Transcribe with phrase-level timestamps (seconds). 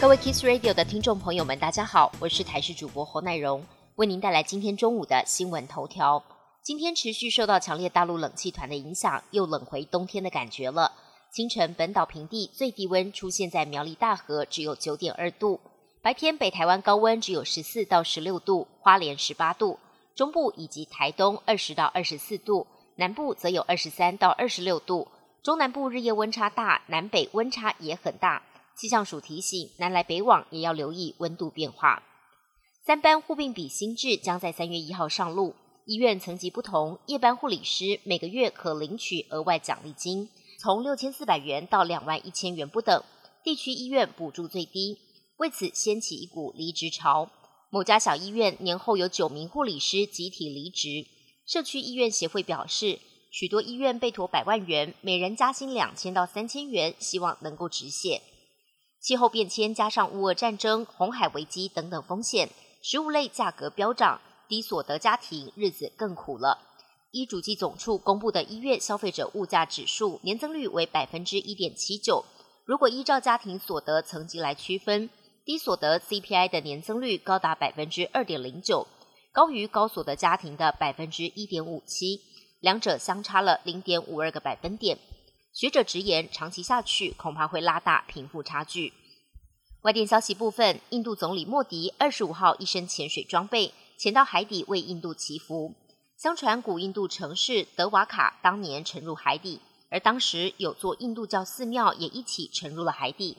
[0.00, 3.62] 各位 Kiss Radio 的听众朋友们，大家好，我是台视主播侯乃荣，
[3.96, 6.24] 为您带来今天中午的新闻头条。
[6.62, 10.90] 今天持续受到强烈大陆冷气团的影响，又冷回冬天的感觉了。
[11.30, 15.60] 清晨本岛平地最低温出现在苗栗大河，只有九点二度。
[16.00, 19.78] 白天北台湾高温只有十四到十六度，花莲十八度，
[20.14, 25.08] 中部以及台东二十到二十四度，南部则有二十三到二十六度。
[25.42, 28.40] 中南部日夜温差大，南北温差也很大。
[28.80, 32.02] 气象署提醒，南来北往也要留意温度变化。
[32.86, 35.54] 三班护病比新制将在三月一号上路。
[35.84, 43.02] 医院层级不同，夜班护理师每个月可领取额外奖励金，从六千四百元到两万一千元不等。
[43.44, 44.96] 地区医院补助最低，
[45.36, 47.30] 为此掀起一股离职潮。
[47.68, 51.06] 某家小医院年后有九名护理师集体离职。
[51.44, 52.98] 社区医院协会表示。
[53.32, 58.20] 许多医院被托百万元，每人加薪两千到三千元，希望能够止血。
[59.00, 62.50] 气候变迁加上乌俄战争、红海危机等等风险，
[62.82, 66.58] 食物类价格飙涨，低所得家庭日子更苦了。
[67.10, 72.24] 医主计总处公布的一月消费者物价指数年增率为百分之一点七九。
[72.66, 75.08] 如果依照家庭所得层级来区分，
[75.46, 78.86] 低所得 CPI 的年增率高达百分之二点零九，
[79.32, 82.20] 高于高所得家庭的百分之一点五七。
[82.60, 84.98] 两者相差了零点五二个百分点。
[85.52, 88.92] 学者直言，长期下去恐怕会拉大贫富差距。
[89.82, 95.74] 外电消息部分，印度总理莫迪二十五号一身潜水装备潜到海底为印度祈福。
[96.16, 103.38] 相传古印度城市德瓦卡当年沉入海底，而当时有座印度教寺庙也一起沉入了海底。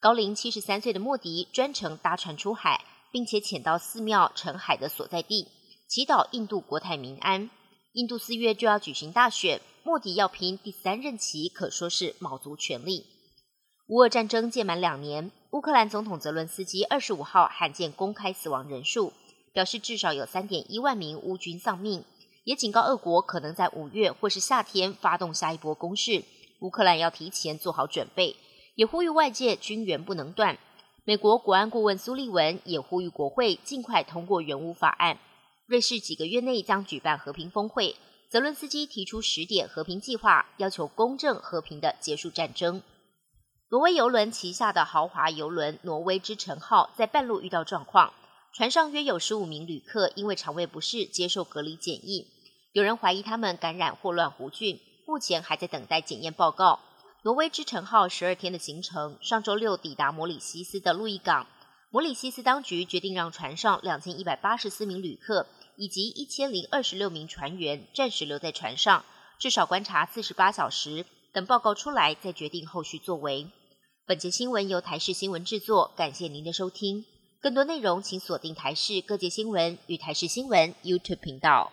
[0.00, 5.48] 高龄七十三岁的莫迪专程搭船出海，并且潜到寺庙沉海的所在地，
[5.88, 7.48] 祈祷印度国泰民安。
[7.96, 13.06] 印度四月就要举行大选，莫迪要拼第三任期，可说是卯足全力。
[13.86, 19.14] 乌俄战争届满两年，乌克兰总统泽伦斯基二十五号罕见公开死亡人数，
[19.54, 22.04] 表示至少有三点一万名乌军丧命，
[22.44, 26.22] 也警告俄国可能在五月或是夏天发动下一波攻势，
[26.60, 28.36] 乌克兰要提前做好准备，
[28.74, 30.58] 也呼吁外界军援不能断。
[31.04, 35.18] 美国国安顾问苏利文也呼吁国会尽快通过援乌法案。
[35.66, 37.96] 瑞士几个月内将举办和平峰会，
[38.30, 42.80] 泽伦斯基提出十点和平计划，要求公正和平的结束战争。
[43.70, 48.12] 挪威游轮旗下的豪华游轮“挪威之城号”在半路遇到状况，
[48.54, 52.28] 船上约有十五名旅客因为肠胃不适接受隔离检疫，
[52.70, 56.78] 有人怀疑他们感染霍乱弧菌，目前还在等待检验报告。
[57.24, 61.48] 挪威之城号十二天的行程，上周六抵达摩里西斯的路易港。
[61.90, 69.04] 摩里西斯当局决定让船上两千一百八十四名旅客以及一千零二十六名船员暂时留在船上，
[69.38, 73.46] 至少观察四十八小时，等报告出来再决定后续作为。
[74.06, 77.04] 本节新闻由台视新闻制作，感谢您的收听。
[77.40, 81.72] 更多内容请锁定台视各界新闻与台视新闻 YouTube 频道。